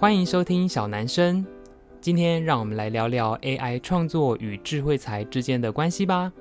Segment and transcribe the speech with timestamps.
[0.00, 1.44] 欢迎收听小男生。
[2.00, 6.32] 今天让我们来聊聊 AI 创作与智慧财之间的关系吧。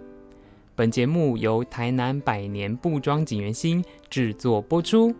[0.77, 5.13] 本节目由台南百年布庄锦源兴制作播出。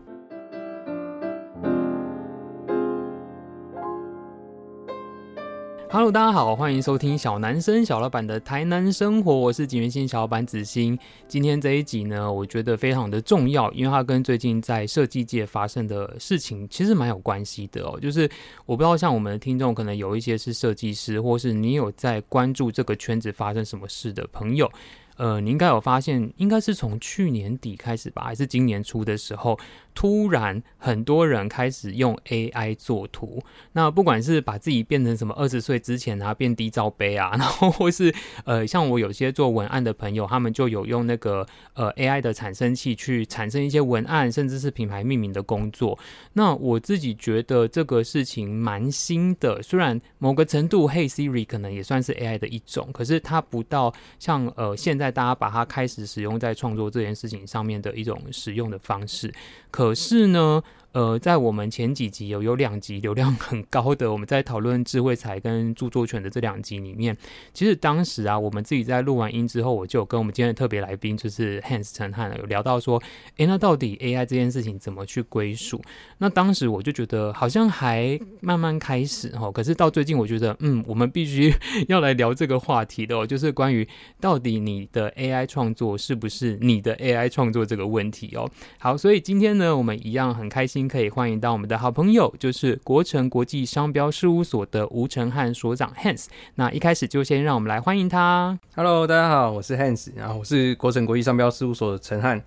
[5.91, 10.95] Hello，大家好，欢迎收听小男生小老板的台南生活，我是景元星小老板子欣。
[11.27, 17.99] 今天这一集呢，我觉得非常的重要，因为它跟最近在设计界发生的事情其实蛮有关系的哦。
[17.99, 18.29] 就是
[18.67, 24.71] 我不知道，像我们的听众，可能有一些是设计师，或是你有在关注这个圈子发生什么事的朋友。
[25.19, 29.59] 呃，你应该有发现，应该是从去年底开始吧，还是今年初的时候，
[29.93, 33.43] 突然很多人开始用 AI 做图。
[33.73, 38.15] 那不管是把自己变成什么二十岁之前啊，变低罩杯啊， 然后或是
[38.45, 45.99] 呃，像我有些做文案的朋友，他们就有用那个呃 AI 的产生器去产生一些文案，甚至是品牌命名的工作。
[46.31, 55.08] 那我自己觉得这个事情蛮新的，虽然某个程度，Hey Siri 可能也算是 AI 的一种，可是它不到像呃现在。
[55.11, 59.33] 大家把它开始使用在创作这件事情上面的一种使用的方式，
[59.71, 67.15] 可是呢，呃，在我们前几集有有两集流量很高的，我们在讨论智慧财跟著作权的这两集里面，
[67.53, 72.99] 其实当时啊，我们自己在录完音之后，我就跟我们今天的特别来宾就是 Hans 陈汉有聊到说，
[73.37, 75.79] 诶，那到底 AI 这件事情怎么去归属？
[76.17, 81.53] 那当时我就觉得好像还慢慢开始哦，可是到最近我觉得，嗯，我们必须
[81.87, 83.87] 要来聊这个话题的哦，就是关于
[84.19, 88.49] 到底你的 AI 创作是不是你的 AI 创作这个问题哦。
[88.79, 90.78] 好，所以今天呢，我们一样很开心。
[90.87, 96.27] 可以欢迎到我们的好朋友，就是国成国际商标事务所的吴承汉所长 Hans。
[96.55, 98.57] 那一开始就先让我们来欢迎他。
[98.75, 102.41] Hello，大家好，我是 Hans，然后我是国成国际商标事务所的陈汉。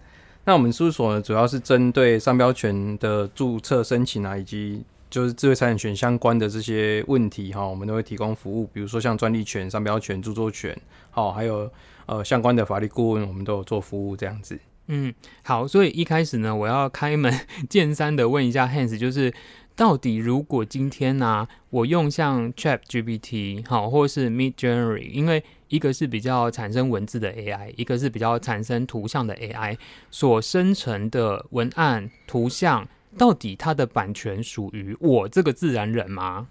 [0.45, 8.69] 那我们事务所呢，主要是针对商标权的注册申请啊，以及就是智慧财产权相关的这些问题哈，我们都会提供服务。
[8.73, 10.77] 比如说像专利权、商标权、著作权，
[11.11, 11.71] 好，还有
[12.07, 14.59] 呃相关的法律顾问，我们都有做服务这样子。
[14.89, 17.33] 嗯，好，所以一开始呢，我要开门
[17.71, 19.33] 见山的问一下 Hans，就是
[19.75, 29.79] 到底如果今天呢、我用像 ChatGPT 好，或是 Midjourney，因为一个是比较产生文字的 AI，一个是比较产生图像的 AI，
[30.11, 36.49] 所生成的文案、图像，到底它的版权属于我这个自然人吗？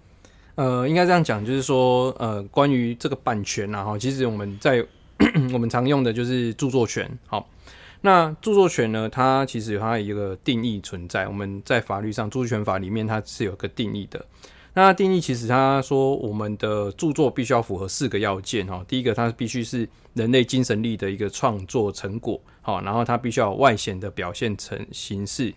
[0.54, 4.84] 呃，应该这样讲，就是说，呃，关于这个版权啊，哈，其实我们在
[5.52, 7.46] 我们常用的就是著作权，好。
[8.02, 9.08] 那著作权呢？
[9.08, 11.26] 它其实有它一个定义存在。
[11.26, 14.24] 我们在法律上，著作权法里面它是有个定义的。
[14.74, 18.84] 那定义其实它说，我们的著作必须要符合四个要件哈。
[18.88, 25.54] 第一个，它必须是人类精神力的一个创作成果，好，然后它必须要外显的表现成形式。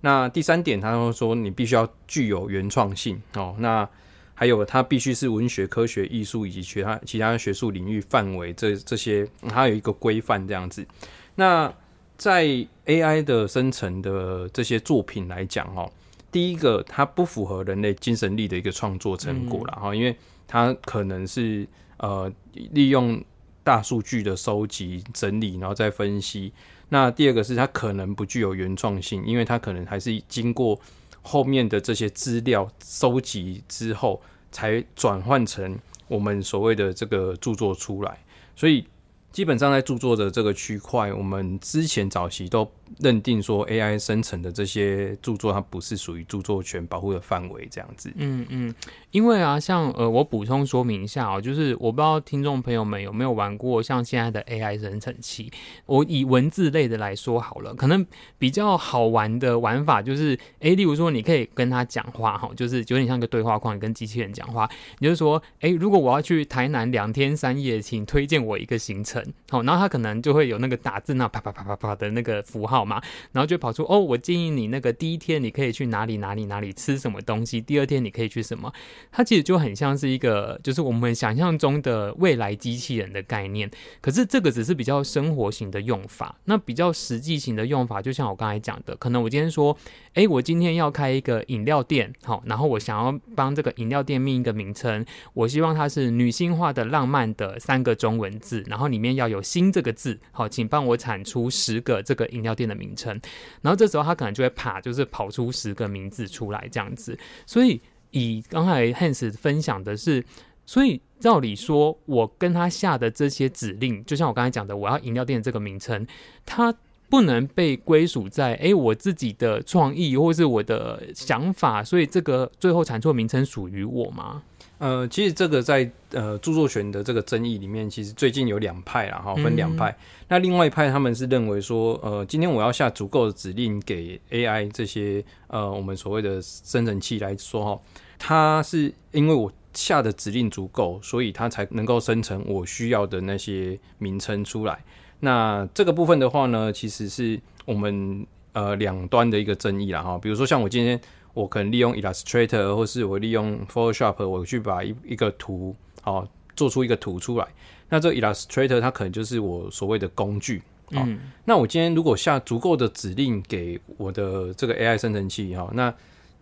[0.00, 3.54] 那第三点，它会说你必须要具有原创性哦。
[3.58, 3.86] 那
[4.34, 10.86] 还有，它必须是文学、科学、艺术以及其他其他学术领域范围这这些，它有一个规范这样子。
[11.34, 11.72] 那
[12.22, 12.46] 在
[12.86, 15.90] AI 的生成的这些作品来讲，哦，
[16.30, 20.16] 第一个它不符合人类精神力的一个创作成果了，哈、嗯，因为
[20.46, 21.66] 它可能是
[21.96, 23.20] 呃利用
[23.64, 26.52] 大数据的收集整理，然后再分析。
[26.90, 30.78] 那第二个是它可能不具有原创性，因为它可能还是经过
[31.22, 34.22] 后面的这些资料收集之后，
[34.52, 38.16] 才转换成我们所谓的这个著作出来，
[38.54, 38.86] 所以。
[39.32, 48.12] 基本上在著作的这个区块，我们之前早期都认定说，AI 生成的这些著作，它不是属于著作权保护的范围，这样子。
[48.16, 48.74] 嗯嗯，
[49.10, 55.50] 因为啊，像呃，我补充说明一下哦，就是我不知道听众朋友们有没有玩过像现在的 AI 生成器。
[55.86, 58.06] 我以文字类的来说好了，可能
[58.38, 69.24] 比较好玩的玩法就是，哎，例如说你可以跟他讲话哈，就是有点像个对话框，跟机器人讲话，你就说，哎，如果我要去台南两天三夜，请推荐我一个行程。
[69.48, 72.81] 好，然后他可能就会有那个打字那啪啪啪啪啪的那个符号。
[72.82, 73.00] 好吗，
[73.30, 78.72] 然后就跑出哦，我建议你那个第一天你可以去哪里哪里哪里吃什么东西，第二天你可以去什么，
[79.12, 83.70] 它其实就很像是一个就是我们想象中的未来机器人的概念。
[84.00, 89.76] 可是这个只是比较生活型的用法，那比较实际型的用法，就像我刚才讲的，可能我今天说，
[90.14, 102.72] 诶，我今天要开一个饮料店，好，然后我想要帮这个饮料店命一个名称，我希望它是女性化的、浪漫的三个中文字，然后里面要有“新”这个字，好，请帮我产出十个这个饮料店的。
[102.82, 103.20] 名称，
[103.60, 107.16] 然后这时候他可能就会啪，就是跑出十个名字出来这样子。
[107.46, 107.80] 所以
[108.10, 110.24] 以刚才 Hans 分享的是，
[110.66, 116.04] 所以照理说，我跟他下的这些指令，就像我刚才讲的，我要饮料店这个名称，
[116.44, 116.74] 他
[117.12, 124.42] 不能被归属在哎、欸、我自己的创意或是我的想法，所以这个最后产出的名称属于我吗？
[124.78, 129.90] 呃，其实这个在呃著作权的这个争议里面，其实最近有两派啦，哈，分两派。
[129.90, 129.96] 嗯、
[130.28, 137.82] 那另外一派他们是认为说，呃，今天我要下足够的指令给 AI 这些呃我们所谓的生成器来说哈，
[138.18, 144.82] 它是因为我下的指令足够，所以它才能够生成我需要的那些名称出来。
[145.24, 150.18] 那这个部分的话呢，其实是我们呃两端的一个争议啦哈。
[150.18, 151.00] 比如说像我今天
[151.32, 156.26] 我可能利用 Illustrator，或是我利用 Photoshop，我去把一一个图好
[156.56, 157.46] 做出一个图出来。
[157.88, 160.60] 那这个 Illustrator 它可能就是我所谓的工具。
[160.90, 161.20] 嗯。
[161.44, 165.94] 那我今天如果下足够的指令给我的这个 AI 生成器哈，那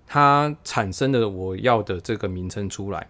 [0.07, 3.07] 它产生的我要的这个名称出来，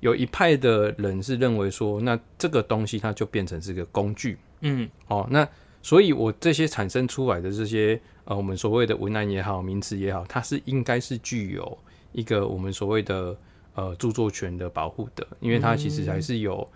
[0.00, 4.36] 有一派的人是认为说，那这个东西它就变成是个工具。
[4.64, 5.46] 嗯，哦，那
[5.82, 11.78] 所以，我这些产生出来的这些呃，我们所谓的文案也好，名词也好，它是应该是具有
[12.12, 13.36] 一个我们所谓的
[13.74, 16.66] 呃著作权的保护的，因为它其实还是有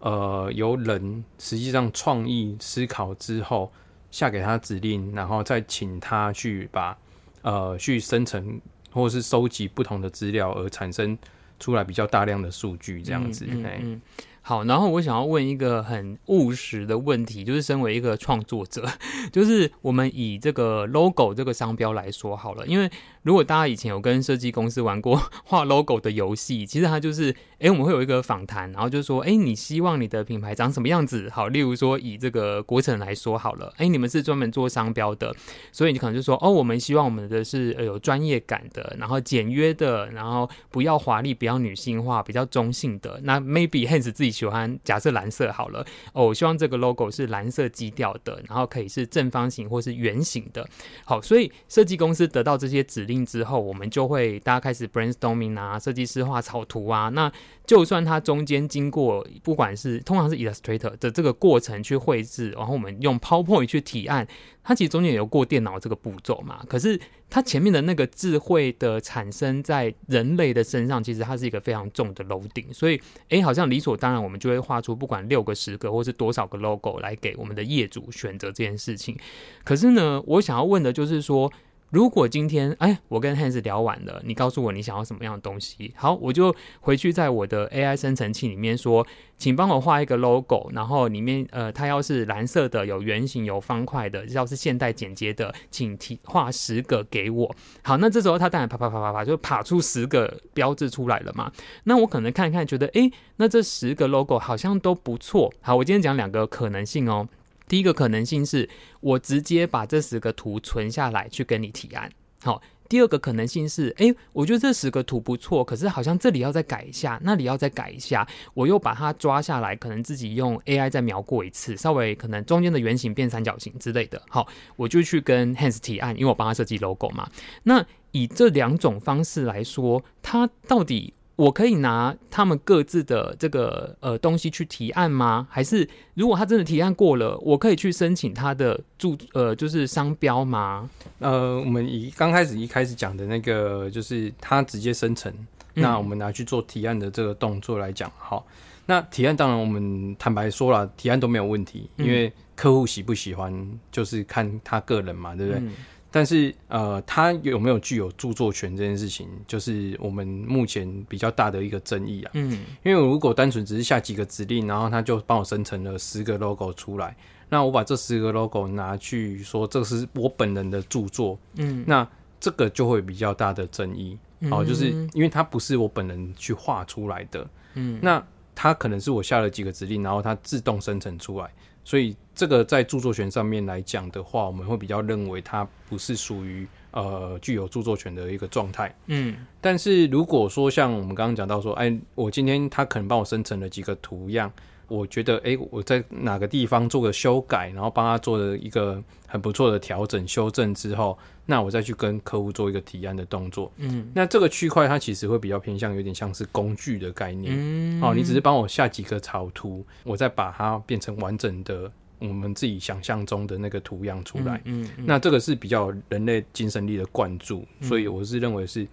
[0.00, 3.72] 呃由人实际上创意思考之后
[4.10, 6.98] 下给他指令，然后再请他去把
[7.42, 11.16] 呃去生成或者是收集不同的资料而产生
[11.60, 13.46] 出来比较大量的数据这样子。
[13.48, 13.62] 嗯。
[13.62, 14.00] 嗯嗯
[14.48, 18.82] 好，然后我想要问一个很务实的问题，就是身为一个创作者，
[19.30, 22.90] 就是我们以这个 logo 这个商标来说好了，因为
[23.22, 31.28] 如果大家以前有跟设计公司玩过 画 logo 的游戏，其实它就是，诶，我们会有一个访谈，然后就说，诶，你希望你的品牌长什么样子？
[31.30, 35.34] 好，例如说以这个国城来说好了，诶，你们是专门做商标的，
[35.72, 43.20] 所以你可能就说，哦，我们希望我们的是有专业感的，然后简约的，然后不要华丽，不要女性化，比较中性的。
[43.24, 44.38] 那 maybe Hans 自己。
[44.38, 50.64] 喜欢假设蓝色好了哦，我希望这个 logo 是蓝色基调的，然后可以是正方形或是圆形的。
[51.04, 57.08] 好，所以设计公司得到这些指令之后，我们就会大家开始 brainstorming 啊，设计师画草图啊。
[57.08, 57.32] 那
[57.66, 64.26] 就算它中间经过不管是通常是 Illustrator 的这个过程去绘制，然后我们用 PowerPoint 去提案，
[64.62, 66.64] 它其实中间有过电脑这个步骤嘛。
[66.68, 72.72] 可是它前面的那个智慧的产生在人类的身上，其实它是一个非常重的楼顶。
[72.72, 73.00] 所以，
[73.30, 79.16] 诶，好像理所当然，我们就会画出不管六个、十个，或是多少个 logo 来给我们的业主选择这件事情。
[79.64, 81.50] 可是呢，我想要问的就是说。
[81.90, 89.06] 如果今天哎，我跟 Hans 聊完了，你告诉我你想要什么样的东西，好，我就回去在我的 AI 生成器里面说，
[89.38, 97.56] 请帮我画一个 logo，然后里面呃，它要是蓝色的，有圆形、有方块的，要是现代简洁的，请提画十个给我。
[97.82, 101.50] 好，那这时候它当然啪啪啪啪啪就爬出十个标志出来了嘛。
[101.84, 105.50] 那我可能看看，觉得哎，那这十个 logo 好像都不错。
[105.62, 107.26] 好，我今天讲两个可能性哦。
[107.68, 108.68] 第一个可能性是
[109.00, 112.10] 我直接把这十个图存下来去跟你提案。
[112.40, 124.22] 好，第二个可能性是，诶，我觉得这十个图不错，可是好像这里要再改一下，那里要再改一下，我又把它抓下来，可能自己用 AI 再描过一次，稍微可能中间的圆形变三角形之类的。
[124.28, 127.28] 好，我就去跟 Hans 提案，因为我帮他设计 logo 嘛。
[127.64, 131.12] 那以这两种方式来说，它到底？
[131.38, 135.46] 我可以拿他们各自的这个呃东西去提案吗？
[135.48, 140.90] 还是如果他真的提案过了，我可以去申请他的注呃就是商标吗？
[141.20, 145.32] 呃，我们以刚开始一开始讲的那个，就是他直接生成，
[145.74, 148.44] 嗯、那我们拿去做提案的这个动作来讲，好，
[148.86, 155.60] 那提案当然我们坦白说了，提案都没有问题，因为客户喜不喜欢就是看他个人嘛，对不对？
[155.62, 155.72] 嗯
[156.10, 162.30] 但是，呃，它有没有具有著作权这件事情，就是我们目前比较大的一个争议啊。
[162.34, 162.50] 嗯，
[162.82, 167.16] 因为我如果单纯只是下几个指令，然后它就帮我生成了十个 logo 出来，
[167.48, 172.08] 那我把这十个 logo 拿去说这是我本人的著作，嗯，那
[172.40, 174.18] 这个就会比较大的争议。
[174.50, 178.24] 哦，就是因为它不是我本人去画出来的，嗯，那
[178.60, 181.48] 它可能是我下了几个指令，然后它自动生成出来。
[181.84, 188.92] 所以这个在著作权上面来讲的话，我们会比较认为它不是属于呃具有著作权的一个状态。
[189.06, 194.52] 嗯，但是如果说像我们刚刚讲到说，哎，我今天它可能帮我生成了几个图样。
[194.88, 203.70] 我觉得，哎，我在哪个地方做个修改，然后帮他做了一个很不错的调整、修正之后，那我再去跟客户做一个提案的动作。
[203.76, 207.54] 嗯，那这个区块它其实会比较偏向有点像是工具的概念。
[207.54, 214.56] 嗯，哦，你只是帮我下几个草图，我再把它变成完整的我们自己想象中的那个图样出来。
[214.64, 218.86] 嗯，嗯，嗯，那这个是比较人类精神力的灌注，所以我是认为是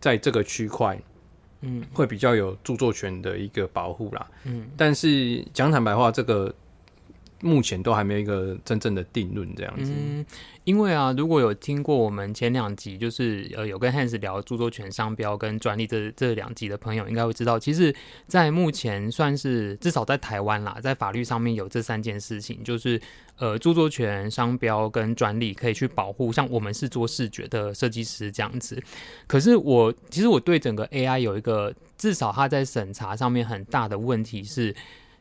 [0.00, 1.00] 在这个区块。
[1.60, 4.26] 嗯，会比较有著作权的一个保护啦。
[4.44, 6.54] 嗯，但是讲坦白话，这个
[7.40, 9.92] 目前都还没有一个真正的定论这样子。
[9.94, 10.24] 嗯，
[10.66, 17.94] 因为啊，如果有听过我们前两集，就是呃有跟 Hans 聊著作权、商标跟专利这这两集的朋友，应该会知道，其实，
[18.26, 23.00] 在目前算是至少在台湾啦，在法律上面有这三件事情，就是
[23.38, 28.82] 呃著作权、商标跟专利可以去保护，像我们是做视觉的设计师这样子。
[29.28, 34.74] 可是我其实我对整个 AI 有一个至少它在审查上面很大的问题是。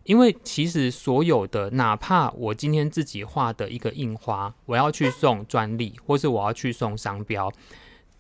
[0.06, 7.52] 因为其实所有的，哪怕我今天自己画的一个印花，我要去送专利，或是我要去送商标，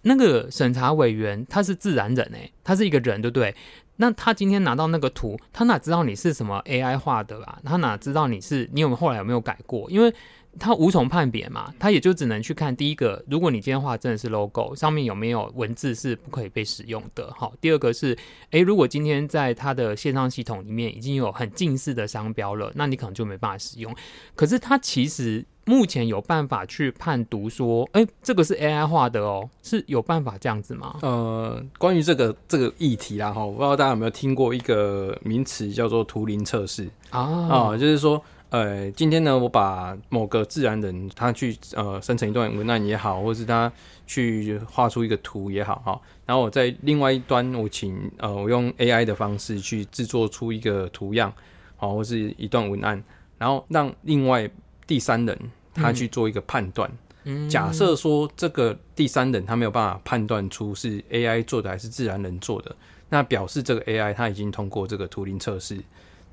[0.01, 3.56] 那个审查委员他是自然人诶，他是一个人，对不对？
[3.98, 7.60] 那他今天拿到那个图，他哪知道你是什么 AI 画的啊？
[7.63, 9.89] 他哪知道你是你有没有后来有没有改过？
[9.89, 10.13] 因为
[10.60, 17.32] 他无从判别嘛，他也就只能去看第一个，如果你今天画真的是 logo，上面有没有文字是不可以被使用的。
[17.38, 18.18] 好，第二个是，
[18.52, 23.94] 诶，如果今天在他的线上系统里面已经有很近似的商标了，那你可能就没办法使用。
[24.36, 30.98] 可是他其实目前有办法去判读说，诶，这个是 AI 画的哦，是有办法这样子吗？
[31.02, 38.24] 呃，关于这个这个议题啦，哈，我不知道大家有没有听过一个名词叫做图灵测试啊，啊，就是说。
[38.56, 43.70] 呃，今天呢，我把某个自然人他去呃生成一段文案也好，或是他
[44.08, 51.34] 去画出一个图也好，哈，然后我在另外一端，我请呃我用 AI 的方式去制作出一个图样，
[51.76, 53.04] 好，或是一段文案，
[53.38, 54.50] 然后让另外
[54.88, 55.38] 第三人
[55.74, 56.90] 他去做一个判断。
[57.26, 62.74] 嗯，假设说这个第三人他没有办法判断出是 AI 做的还是自然人做的，
[63.10, 65.78] 那表示这个 AI 他已经通过这个图灵测试。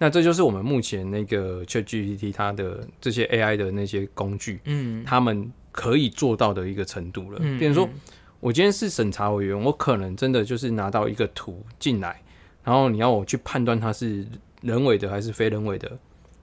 [0.02, 7.38] 那这就是我们目前那个 ChatGPT 它的这些 AI 的那些工具，嗯，他们可以做到的一个程度了。
[7.40, 7.88] 嗯，比如说，
[8.40, 12.21] 我今天是审查委员，我可能真的就是拿到一个图进来，
[12.64, 14.26] 然后你要我去判断它是
[14.61, 15.97] 人为的还是非人为的，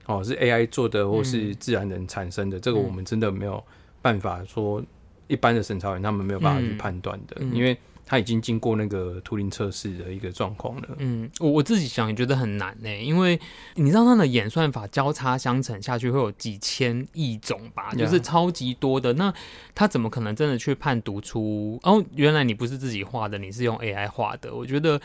[0.06, 3.62] 哦，是 AI 做的或是自然人产生的，这个我们真的没有
[4.00, 4.82] 办法说，
[5.28, 7.76] 一般的审查员他们没有办法去判断的，因为。
[8.04, 10.88] 他已经经过那个图灵测试的一个状况了。
[10.98, 13.38] 嗯，我我自己想也觉得很难呢，因为
[13.74, 19.12] 你知道它的演算法交叉相乘下去会有几千亿种吧，就是超级多的。
[19.14, 19.32] 那
[19.74, 21.78] 他怎么可能真的去判读出？
[21.82, 24.54] 哦，原来你不是自己画的，你是用 AI 画的。
[24.54, 25.00] 我觉得。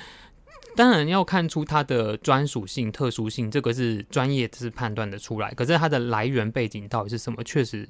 [0.75, 5.51] 当然要看出它的专属性、特殊性，这个是专业是判断的出来。
[5.53, 7.43] 可是它的来源背景到底是什么？
[7.43, 7.87] 确实，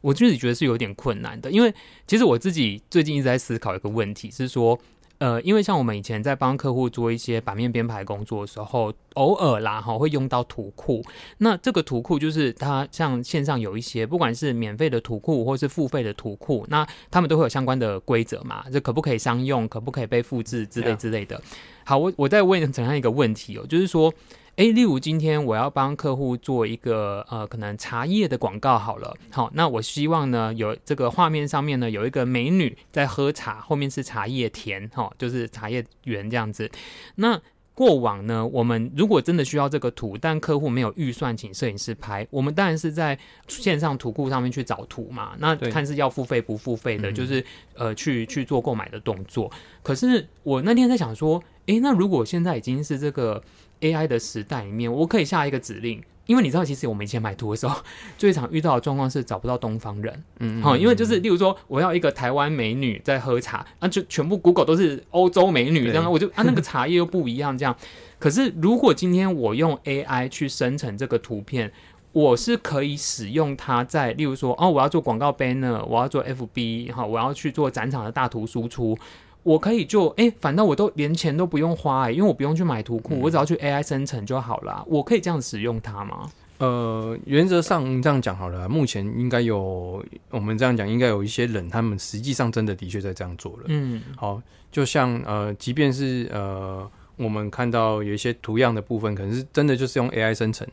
[0.00, 1.50] 我自己觉得是有点困难的。
[1.50, 1.72] 因为
[2.06, 4.78] 其实我自己最近一直在思考一个问题，是说。
[5.18, 11.02] 呃，因为像我们以前在帮客户做一些版面编排工作的时候，偶尔啦哈会用到图库。
[11.38, 21.40] 那这个图库就是它像线上有一些，不管是免费的图库或是付费的图库，那他们都会有相关的规则嘛，这可不可以商用，可不可以被复制之类之类的。
[21.84, 24.12] 好，我我再问怎样一个问题哦，就是说。
[24.58, 36.68] 诶，例如今天我要帮客户做一个呃，可能茶叶的广告好了，好，那我希望呢有这个画面上面呢有一个美女在喝茶，后面是茶叶田，哈，就是茶叶园这样子。
[37.14, 37.40] 那
[37.72, 47.44] 过往呢，我们如果真的需要这个图，但客户没有预算请摄影师拍，我们当然是在线上图库上面去找图嘛，那看是要付费不付费的，就是
[47.76, 49.48] 呃去去做购买的动作。
[49.84, 53.40] 可是我那天在想说，诶，那如果现在已经是这个。
[53.80, 57.80] AI 的时代里面，我可以下一个指令，因为你知道，其实我们以前买图的时候，
[58.16, 67.74] 最常遇到的状况是找不到东方人，嗯，好，因为就是例如说，我要一个台湾美女在喝茶，啊，就全部 Google 都是欧洲美女，这样我就啊，那个茶叶又不一样，这样。
[68.18, 71.72] 可是如果今天我用 AI 去生成这个图片，
[72.12, 78.98] 我是可以使用它在，例如说，哦，我要做广告 banner，我要做 FB，哈，我要去做展场的大图输出。
[79.42, 84.84] 我可以就哎、欸，反正我都连钱都不用花哎、欸，因为我不用去买图库，嗯、我只要去 AI 生成就好了。
[84.86, 86.30] 我可以这样使用它吗？
[86.58, 93.64] 呃，原则上这样讲好了，目前应该有我们这样讲，应该有一些人，他们实际上真的的确在这样做了。
[93.68, 100.66] 嗯，好，就像呃，即便是呃，我们看到有一些图样的部分，可能是真的就是用 AI 生成，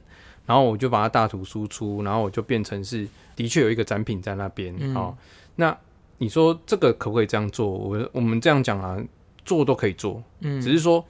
[0.45, 4.74] 然后我就把它大图输出，然后我就变成是的确有一个展品在那边。
[4.93, 5.77] 好、嗯，那。
[6.17, 7.67] 你说这个可不可以这样做？
[7.67, 8.98] 我我们这样讲啊，
[9.43, 11.03] 做都可以做，嗯，只是说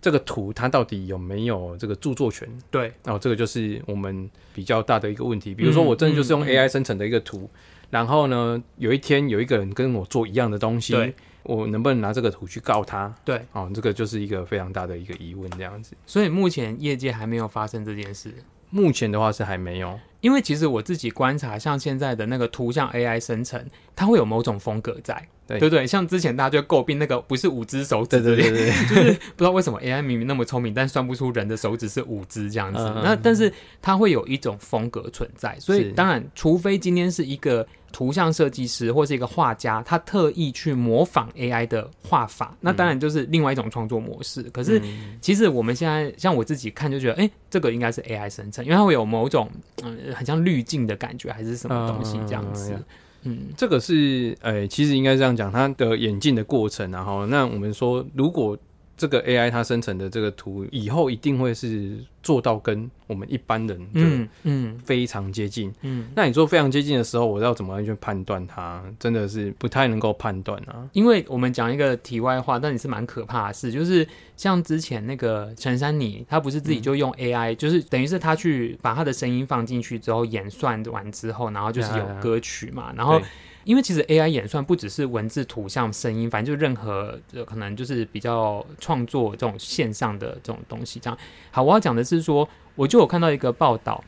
[0.00, 2.48] 这个图它到底有没有这个著作权？
[2.70, 5.54] 对，然后、哦、这个就是我们比较大的一个问题。
[5.54, 7.48] 比如说，我真的就是用 AI 生成的一个图，
[7.90, 13.14] 然后呢，有一天有一个人跟我做一样的东西，对我能不能拿这个图去告他？
[13.24, 15.96] 对，哦，这个就是一个非常大的一个疑问，这样子。
[16.06, 18.34] 所以目前业界还没有发生这件事。
[18.70, 25.28] 目前的话是还没有，因为其实我自己观察，像现在的那个图像 AI 生成，它会有某种风格在。
[25.48, 25.58] 对。
[25.58, 32.80] 对对，像之前大家就诟病那个不是五只手指，对对对对， 就是不知道为什么 AI 明明那么聪明，但算不出人的手指是五只这样子。
[32.80, 33.52] 嗯、那但是
[33.82, 44.42] 它会有一种风格存在，所以当然，除非今天是一个图像设计师或是一个画家，他特意去模仿 AI 的画法，那当然就是另外一种创作模式。
[44.52, 44.80] 可是
[45.22, 49.50] 其实我们现在像我自己看就觉得，哎、欸，这个应该是 AI 生成，因为它会有某种
[49.82, 52.72] 嗯很像滤镜的感觉，还是什么东西这样子。
[52.74, 52.84] 嗯
[53.28, 58.56] 嗯，这个是，哎、其实应该这样讲，他的演进的过程，然后，那我们说，如果
[58.98, 68.82] 这个 AI 它生成的这个图以后一定会是做到跟我们一般人嗯嗯非常接近嗯，嗯，那你说非常接近的时候，我要怎么样去判断它？
[68.98, 70.86] 真的是不太能够判断啊。
[70.92, 83.22] 因为我们讲一个题外话，但也是蛮可怕的事，就是像之前那个陈珊妮，她不是自己就用 AI，、嗯、就是等于是她去把她的声音放进去之后演算完之后，然后就是有歌曲嘛，然后。
[83.68, 90.98] 因为其实 AI 演算不只是文字、图像、声音，反正就任何可能就是比较创作这种线上的这种东西。
[90.98, 91.18] 这样
[91.50, 94.02] 好，我要讲的是说，我就有看到一个报道，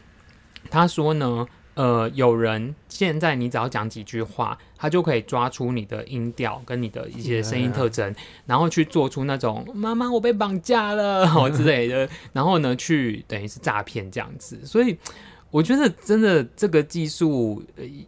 [0.71, 8.15] 他说呢，呃，有人现在你只要讲几句话，他就可以抓出你的音调跟你的一些声音特征，
[8.47, 14.97] 然后去做出那种“妈妈，我被绑架了”之类的，然后呢，去等于是诈骗这样子，所以。
[15.51, 17.63] 我觉得真的这个技术，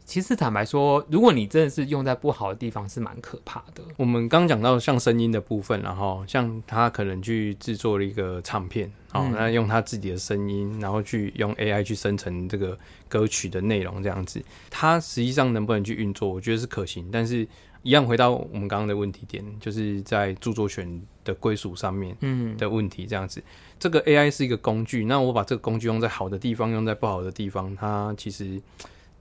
[0.04, 3.82] 其实坦白说，如果你真的是用在不好的地方，是蛮可怕的。
[3.96, 17.46] 我们刚讲到像声音的部分，然后像他可能去制作了一个唱片，哦，那用他自己的声音，然后去用 AI 去生成这个歌曲的内容，这样子，它实际上能不能去运作，我觉得是可行，但是。
[17.82, 22.16] 一样回到我们刚刚的问题点，就是在著作权的归属上面
[22.56, 23.06] 的问题。
[23.06, 23.42] 这样子，
[23.78, 28.60] 这个 AI 是一个工具，那我把这个工具用在好的地方，用在不好的地方，它其实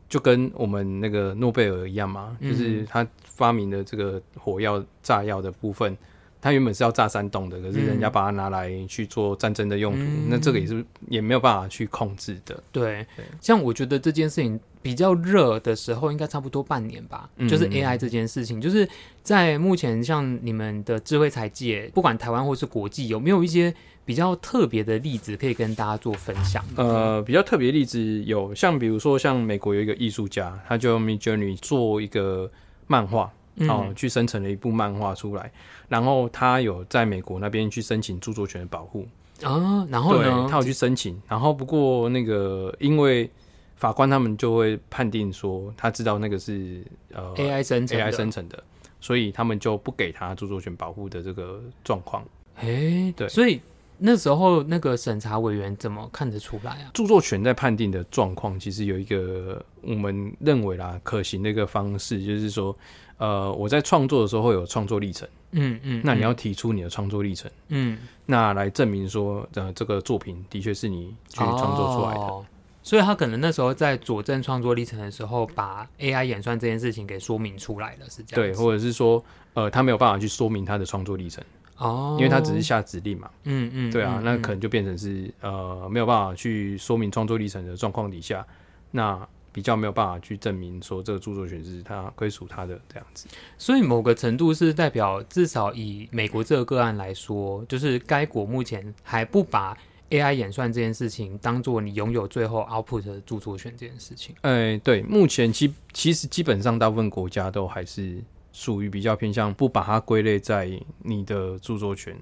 [0.08, 5.98] 就跟我们那个诺贝尔一样嘛，就是他发明的这个火药炸药的部分，
[6.42, 12.62] 他原本是要炸山洞的，可是人家把它拿来去做战争的用途，那这个也是也没有办法去控制的。
[12.72, 13.06] 对，
[13.40, 14.60] 像我觉得这件事情。
[14.84, 17.30] 比较热的时候，应该差不多半年吧。
[17.48, 18.90] 就是 AI 这件事情，嗯、就是
[19.22, 23.72] 在目前像你们的智慧财界，不管台湾或是国际，有没有一些
[24.04, 26.66] 比较特别的例子可以跟大家做分享？
[26.78, 32.50] 呃，比较特别的例子有，像比如说像美国有一个艺术家，他就用 Midjourney 做一个
[32.88, 35.52] 漫画，嗯、哦，去生成了一部漫画出来，
[35.88, 39.08] 然后他有在美国那边去申请著作权的保护。
[39.44, 43.30] 啊，然后呢，他有去申请，然后不过那个因为。
[43.78, 48.64] 法官他们就会判定说，他知道那个是呃 AI 生成 AI 生成的，
[49.00, 52.24] 所以他们就不给他著作权保护的这个状况。
[52.58, 53.60] 哎、欸，对，所以
[54.04, 56.90] 那时候那个审查委员怎么看得出来啊？
[56.92, 62.76] 著作权在判定的状况，其实有一个我们认为啦可行的一个方式，就是说，
[63.18, 72.20] 呃，我在创作的时候会有创作历程，嗯嗯，那你要提出你的创作历程，嗯，那来证明说，呃，这个作品的确是你去创作出来的。
[72.20, 72.46] 哦
[72.84, 78.44] 所以他可能那时候在佐证创作历程的时候，把 AI 演算这件事情给说明出来了，是这样。
[78.44, 81.44] 对，或者是说，呃，他没有办法去说明他的创作历程
[81.82, 83.30] 哦，因为他只是下指令嘛。
[83.44, 88.46] 嗯嗯，对啊，那可能就变成是呃没有办法去说明创作历程的状况底下，
[88.92, 93.28] 那比较没有办法去证明说这个著作权是他归属他的这样子。
[93.58, 99.78] 所以某个程度是代表，至少以美国这个个案来说，就是该国目前还不把。
[100.12, 104.36] AI 演算这件事情，当做你拥有最后 output 的著作权这件事情。
[104.42, 112.18] 哎、欸，对，目前其其实基本上大部分国家都还是属于比较偏向不把它归类在你的著作权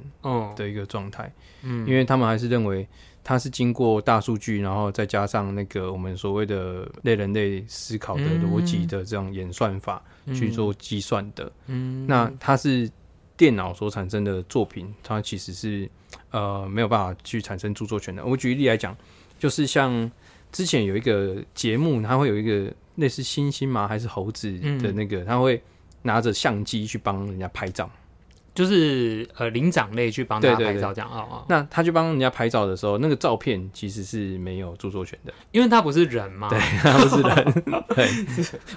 [0.55, 1.31] 的一个状态。
[1.63, 2.87] 嗯，因为他们还是认为
[3.23, 10.01] 它是经过大数据，然后再加上那个我们所谓的类人类思考的逻辑的这种演算法
[10.33, 11.51] 去做计算的。
[11.67, 12.89] 嗯，那它是
[13.35, 15.89] 电脑所产生的作品，它其实是。
[16.31, 18.23] 呃，没有办法去产生著作权的。
[18.23, 18.95] 我举例来讲，
[19.39, 20.11] 就是像
[20.51, 23.87] 之前有一个节目，它会有一个类似猩猩吗？
[23.87, 25.61] 还是猴子的那个，它会
[26.03, 27.89] 拿着相机去帮人家拍照。
[28.55, 36.49] 就是呃灵长类去帮他拍照这样啊啊，那他去帮人家拍照的时候，那个照片其实是没有著作权的，因为他不是人嘛。
[36.49, 37.63] 对，他不是人。
[37.95, 38.09] 对，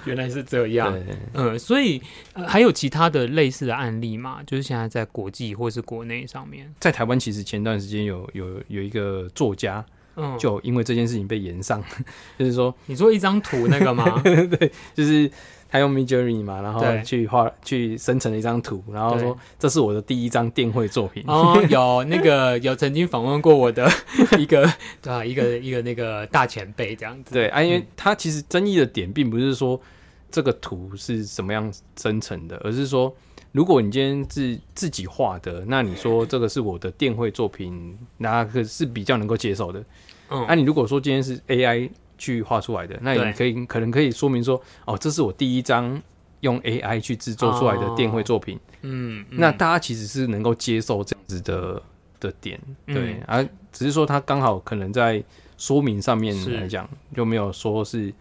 [0.05, 0.97] 原来是这样。
[1.33, 4.39] 嗯，所以、呃、还有其他的类似的案例嘛？
[4.45, 9.83] 就是现在在国际或是国内上面，在台湾其实前段时间有有有一个作家，
[10.15, 11.83] 嗯，就因为这件事情被延上，
[12.39, 14.05] 就是说，你说一张图那个吗？
[14.23, 15.29] 对，就是。
[15.73, 21.23] 他用 Midjourney 嘛，然后去画去生成了一张图，然后说这是我的第一张电绘作品。
[21.25, 23.89] 哦，有那个有曾经访问过我的
[24.37, 24.71] 一个
[25.07, 25.25] 啊？
[25.25, 27.33] 一个一个那个大前辈这样子。
[27.33, 29.81] 对啊，因为他其实争议的点并不是说
[30.29, 33.11] 这个图是什么样生成的，而是说，
[33.51, 39.83] 如果你今天是自己画的，那你说这个是我的电绘作品，那个是比较能够接受的。
[40.29, 41.89] 嗯，啊，你如果说今天是 AI
[42.23, 46.01] 去画出来的，那你可以可能可以说明说，哦，这是我第一张
[46.39, 48.55] 用 AI 去制作出来的电绘作品。
[48.55, 51.83] 哦、嗯，那大家其实是能够接受这样子的
[52.21, 55.21] 的点，对，而、嗯啊、只是说他刚好可能在
[55.57, 58.13] 说明上面来讲，就没有说是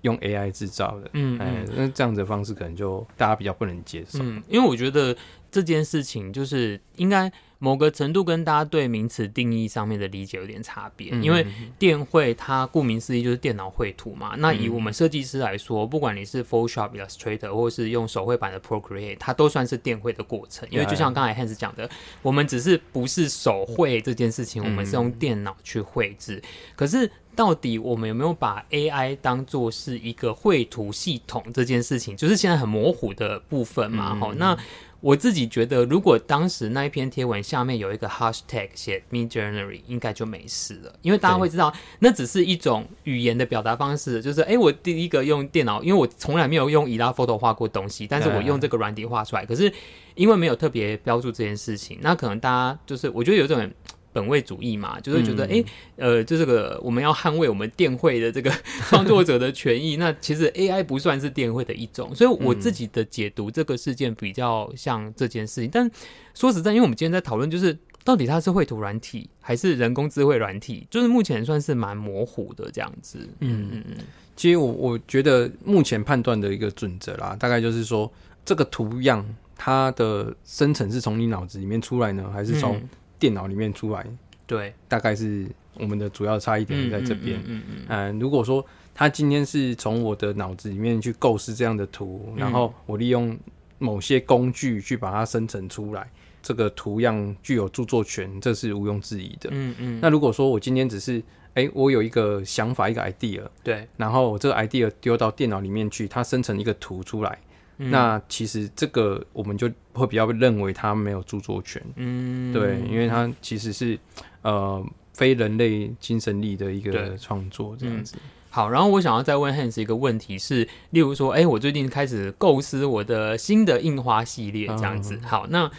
[0.00, 5.16] 用 AI 制造的，嗯，哎、嗯，那这样子的方式可能就大家比较不能接受，嗯，因为我觉得
[5.48, 7.30] 这件事情就是应该。
[7.64, 11.46] 某个程度跟大家对名词定义上面的理解有点差别，嗯、因为
[11.78, 14.32] 电绘它顾名思义就是电脑绘图嘛。
[14.34, 20.68] 嗯、那以我们设计师来说，不管你是 Photoshop、Illustrator，或是用手绘版的 Procreate，它都算是电绘的过程。
[20.70, 21.88] 因为就像刚才 Hans 讲的，
[22.20, 26.42] 我们只是不是手绘这件事情，我们是用电脑去绘制。
[26.76, 34.14] 可是到底我们有没有把 AI 当做是一个绘图系统这件事情，就是现在很模糊的部分嘛？
[34.16, 34.58] 好、嗯，那。
[35.04, 49.70] 我自己觉得，如果当时那一篇贴文下面有一个 hashtag 写 Midjourney，应该就没事了，因为大家会知道那只是一种语言的表达方式，就是哎、我第一个用电脑，因为我从来没有用以拉 Photo 画过东西，但是我用这个软体画出来，可是
[50.14, 53.70] 因为没有特别标注这件事情，那可能大家就是我觉得有一种。
[54.14, 55.62] 本位主义嘛，就是觉得，哎、
[55.96, 58.50] 嗯，呃，就这个我们要捍卫我们电绘的这个
[58.88, 59.96] 创作者的权益。
[59.96, 65.68] 那其实 AI 不算是电绘的一种，所以我自己的解读这个事件比较像这件事情。
[65.70, 65.90] 但
[66.32, 73.18] 说实在，因为我们今天在讨论，就是到底它是绘图软体还是人工智慧软体，就是目前算是蛮模糊的这样子。
[73.40, 73.96] 嗯嗯嗯。
[74.36, 78.12] 其实我我觉得目前判断的一个准则啦，大概就是说，
[78.44, 79.24] 这个图样
[79.56, 82.88] 它的生成是从你脑子里面出来呢，还是从、嗯？
[83.18, 84.06] 电脑里面出来，
[84.46, 87.40] 对，大概是我们的主要差异点在这边。
[87.46, 88.18] 嗯嗯。
[88.18, 93.36] 如果说他今天是从我的脑子里面去构思这样的图，然后我利用
[93.78, 96.08] 某些工具去把它生成出来，
[96.42, 99.48] 这个图样具有著作权，这是毋庸置疑的。
[99.52, 99.98] 嗯嗯。
[100.00, 101.18] 那如果说我今天只是，
[101.54, 107.38] 哎、欸，我有一个想法，一个 idea，对，然后我这个 idea 丢到电脑里面去，它生成一个图出来。
[107.78, 113.98] 嗯、那其实这个我们就会比较认为它没有著作权，嗯，对，因为它其实是
[114.42, 118.20] 呃非人类精神力的一个创作这样子、嗯。
[118.50, 125.16] 好，然后我想要再问 Hans 一个问题是，例如说，哎、欸，我最近开始构思我的新的印花系列这样子。
[125.16, 125.70] 嗯、好，那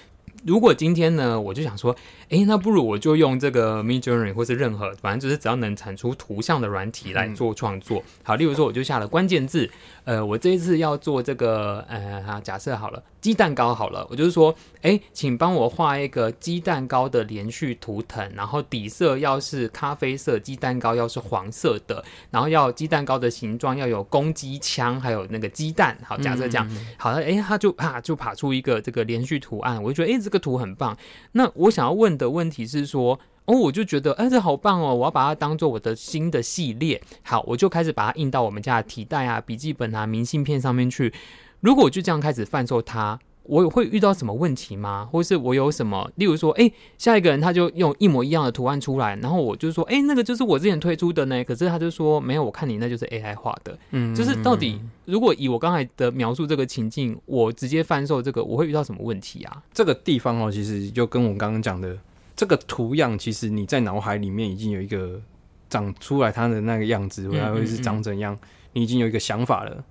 [0.45, 1.95] 如果今天呢，我就想说。
[2.29, 8.01] 哎，那不如我就用这个 Midjourney 或是任何，反正就是只要能产出图像的软体来做创作。
[8.23, 9.69] 好，例如说，我就下了关键字，
[10.05, 25.95] 呃，我这一次要做这个，呃，假设好了，鸡蛋糕好了，我就是说，哎，请帮我画一个鸡蛋糕的连续图腾，然后底色要是咖啡色，鸡蛋糕要是黄色的，然后要鸡蛋糕的形状要有公鸡枪，还有那个鸡蛋。
[26.03, 30.97] 好，假设这样，好了，哎，他就啪就爬出一个这个连续图案，我就觉得，哎，这个图很棒。
[31.33, 32.14] 那我想要问。
[32.17, 37.01] 的问题是说，哦，我就觉得，哎，这好棒哦，我要把它当做我的新的系列。
[37.23, 41.13] 好，我就开始把它印到我们家的提袋啊、笔记本啊、明信片上面去。
[41.59, 45.07] 如果我就这样开始贩售它，我会遇到什么问题吗？
[45.11, 46.09] 或是我有什么？
[46.15, 51.43] 例如说，哎，下一个人他就用一模一样的图案出来，然后我就说，哎，那个就是我之前推出的呢。
[51.43, 53.77] 可是他就说，没有，我看你那就是 AI 画的。
[53.91, 59.61] 嗯，就是到底如果以我刚才的描述这个情境，我直接贩售这个，我会遇到什么问题啊？
[59.73, 61.97] 这个地方哦，其实就跟我刚刚讲的。
[62.35, 65.21] 这个图样其实你在脑海里面已经有一个
[65.69, 68.33] 长出来它的那个样子，会会是长怎样？
[68.33, 69.81] 嗯嗯嗯，你已经有一个想法了，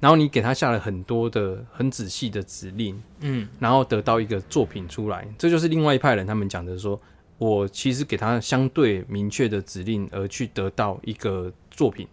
[0.00, 5.26] 然后你给他下了很多的很仔细的指令，嗯，然后得到一个作品出来。
[5.38, 7.00] 这就是另外一派人他们讲的说，
[7.38, 12.06] 我其实给他相对明确的指令而去得到一个作品，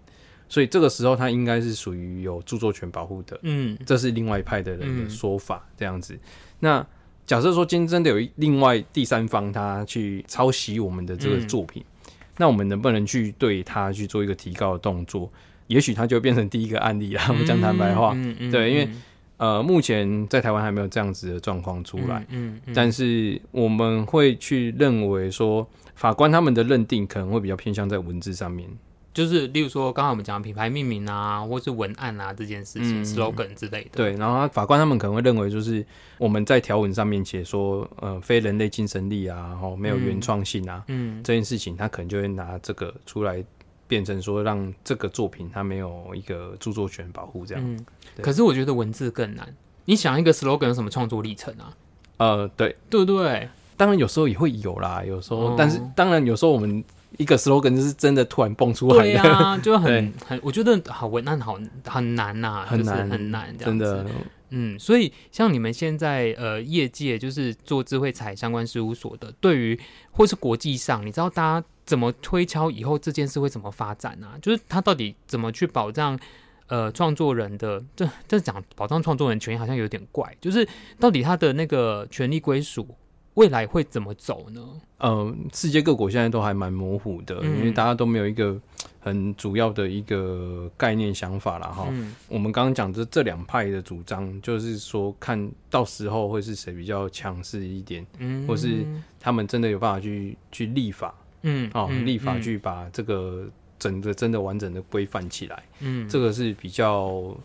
[0.49, 6.17] 所以这个时候他应该是属于有著作权保护的，嗯，这是另外一派的人的说法，这样子，
[6.59, 6.85] 那。
[7.27, 15.27] 假设说今天真的有另外第三方他去抄袭我们的这个作品，嗯，那我们能不能去对他去做一个提高的动作？
[15.67, 17.21] 也许它就变成第一个案例了。
[17.29, 18.89] 我们讲坦白话，嗯嗯嗯，对，因为
[19.37, 28.69] 呃，目前在台湾还没有这样子的状况出来，嗯，嗯，嗯，但是我们会去认为说，法官他们的认定可能会比较偏向在文字上面。
[29.13, 33.91] 就是，例如说，刚刚我们讲品牌命名啊，或是文案啊这件事情、嗯、slogan 之类的。
[33.93, 35.85] 对，然后法官他们可能会认为，就是
[36.17, 43.41] 我们在条文上面写说，呃，非人类精神力啊，然后没有原创性啊，嗯，这件事情，他可能就会拿这个出来，
[43.87, 47.85] 变成说让这个作品它没有一个著作权保护这样、嗯。
[48.21, 49.47] 可是我觉得文字更难。
[49.85, 51.73] 你想一个 slogan 有什么创作历程啊？
[52.17, 53.49] 呃，对，对不对？
[53.77, 56.83] 当然有时候也会有啦，有时候，哦、但是当然有时候我们。
[57.17, 64.05] 一个 slogan 就是真的突然蹦出来的，对啊， 就很很，我觉得好文案好很难呐、啊，很难很难，真的。
[64.49, 69.79] 嗯，所以像你们现在呃业界就是做智慧财相关事务所的，对于
[70.11, 74.37] 或是国际上，你知道大家怎么推敲以后这件事会怎么发展啊？
[74.41, 76.19] 就是他到底怎么去保障
[76.67, 77.83] 呃创作人的？
[77.95, 80.67] 这这讲保障创作人权益好像有点怪，就是
[80.99, 82.87] 到底他的那个权利归属？
[83.35, 84.61] 未来会怎么走呢？
[84.97, 88.57] 呃，世界各国现在都还蛮模糊的，嗯，因为大家都没有一个
[89.01, 91.85] 很主要的一个概念想法了哈。
[91.91, 98.85] 嗯，我们刚刚讲的这两派的主张，就是说看到时候会是谁比较强势一点，嗯，或是
[99.19, 101.13] 他们真的有办法去去立法，
[101.45, 103.47] 嗯，哦，立法去把这个
[103.79, 107.35] 整个真的完整的规范起来，嗯，这个是比较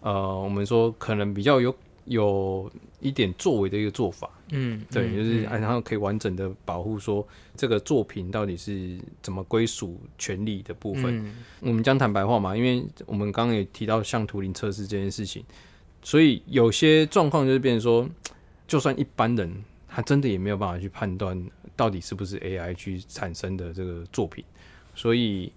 [0.00, 1.72] 呃，我们说可能比较有。
[2.06, 2.68] 有
[2.98, 11.24] 一点作为的一个做法，嗯，对，就是然后可以完整的保护说这个作品到底是怎么归属权利的部分。
[11.24, 15.44] 嗯、我们讲坦白话嘛，因为我们刚刚也提到像图灵测试这件事情，
[16.02, 18.08] 所以有些状况就是变成说，
[18.66, 24.44] 就算一般人他真的也没有办法去判断到底是不是 AI 去产生的这个作品，
[24.94, 25.52] 所以。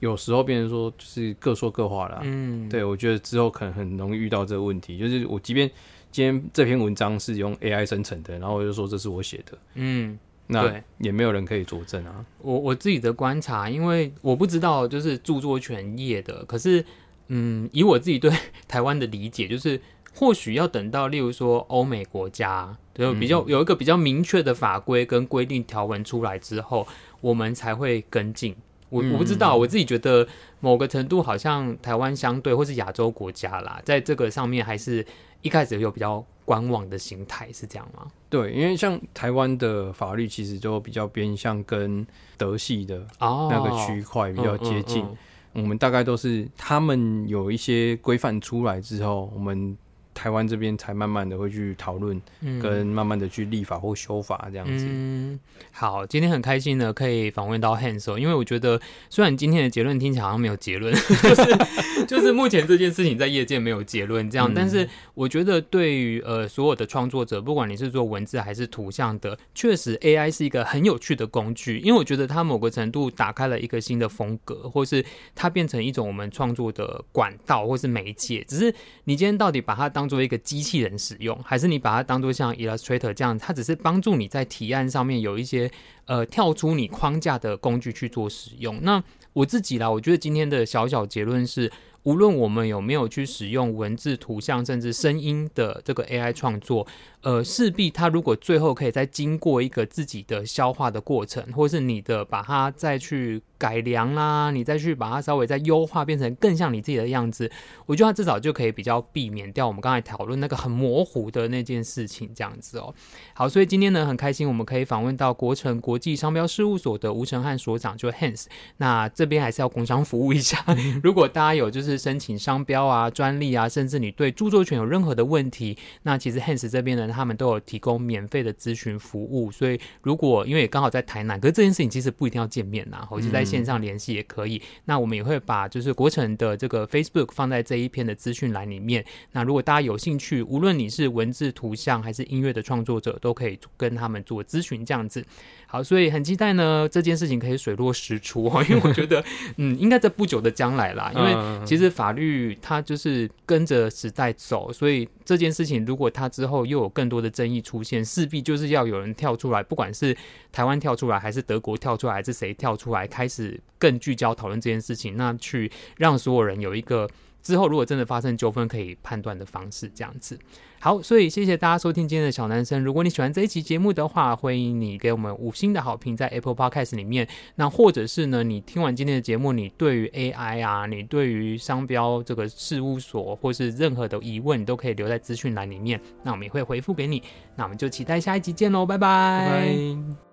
[0.00, 5.70] 有时候变成说就是各说各话啦，嗯，对，我觉得之后可能很容易遇到这个问题，就是我即便
[6.10, 12.24] 今天这篇文章是用 AI 生成的，然后我就说这是我写的，嗯，那也没有人可以佐证啊。
[12.38, 16.82] 我我自己的观察，因为我不知道就是著作权业的，可是
[17.28, 18.32] 嗯，以我自己对
[18.66, 19.78] 台湾的理解，就是
[20.14, 26.86] 或许要等到例如说欧美国家，就比较有一个比较明确的法规跟规定条文出来之后，
[27.20, 28.54] 我们才会跟进。
[28.90, 30.26] 我我不知道，我自己觉得
[30.58, 35.06] 某个程度好像台湾相对或是亚洲国家啦，在这个上面还是
[35.42, 38.08] 一开始有比较观望的心态，是这样吗？
[38.28, 42.04] 对，因为像台湾的法律其实就比较偏向跟
[42.36, 45.06] 德系的那个区块比较接近，
[45.52, 49.78] 我们大概都是他们有一些规范出来之后，我们。
[50.14, 52.20] 台湾这边才慢慢的会去讨论，
[52.60, 54.86] 跟慢慢的去立法或修法这样子。
[54.88, 55.38] 嗯，
[55.70, 60.92] 好，今天很开心呢，可以访问到 Hans，因为我觉得虽然今天的结论听起来好像没有结论，
[61.22, 85.70] 就是 就是目前这件事情在业界没有结论这样，但是我觉得对于呃所有的创作者，不管你是做文字还是图像的，确实 AI 是一个很有趣的工具，因为我觉得它某个程度打开了一个新的风格，或是它变成一种我们创作的管道或是媒介，只是你今天到底把它当作为一个机器人使用，还是你把它当做像 Illustrator 这样，它只是帮助你在提案上面有一些
[86.06, 88.80] 呃跳出你框架的工具去做使用。
[88.82, 91.70] 那我自己啦，我觉得今天的小小结论是。
[92.04, 96.86] 无论我们有没有去使用文字、图像，甚至声音的这个 AI 创作，
[97.20, 107.48] 呃，势必它如果最后可以再经过一个自己的消化的过程，或是你的把它再去改良啦，你再去把它稍微再优化，变成更像你自己的样子，
[107.86, 112.92] 我觉得它至少就可以比较避免掉我们刚才讨论那个很模糊的那件事情，这样子哦。
[113.34, 118.46] 好，所以今天呢很开心，我们可以访问到国城国际商标事务所的吴承翰所长，就 Hans。
[118.78, 120.58] 那这边还是要工商服务一下，
[121.04, 122.00] 如果大家有就是。
[122.00, 129.50] 申请商标啊、专利啊，甚至你对著作权有任何的问题，那其实 Hans 这边呢，他们都有提供免费的咨询服务。
[129.50, 134.56] 所以如果因为刚好在台南，可是这件事情其实不一定要见面呐，我就在线上联系也可以。
[134.56, 139.04] 嗯、那我们也会把就是国成的这个 Facebook 放在这一篇的资讯栏里面。
[139.32, 145.24] 那如果大家有兴趣，无论你是文字、图像还是音乐的创作者，都可以跟他们做咨询这样子。
[145.72, 149.24] 好，所以很期待呢，这件事情可以水落石出哦， 因为我觉得，
[149.56, 151.12] 嗯，应该在不久的将来啦。
[151.14, 151.32] 因为
[151.64, 160.16] 其实法律它就是跟着时代走，所以这件事情如果它之后又有更多的争议出现，势必就是要有人跳出来，不管是
[160.50, 167.08] 台湾跳出来，还是德国跳出来，还是谁跳出来，开始更聚焦讨论这件事情，那去让所有人有一个。
[167.42, 170.38] 之后，如果真的发生纠纷，可以判断的方式这样子。
[170.82, 172.82] 好，所以谢谢大家收听今天的小男生。
[172.82, 177.28] 如果你喜欢这一期节目的话，欢迎你给我们五星的好评在 Apple Podcast 里面。
[177.56, 186.00] 那或者是呢，你听完今天的节目，你对于 AI 啊，你对于商标这个事务所，或是任何的疑问，你都可以留在资讯栏里面。
[186.22, 187.22] 那我们也会回复给你。
[187.56, 189.46] 那我们就期待下一集见喽，拜拜。
[189.46, 190.29] 拜拜。